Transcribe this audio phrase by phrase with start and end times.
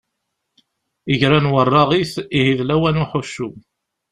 [1.15, 3.49] Igran weṛṛaɣit, ihi d lawan n uḥuccu.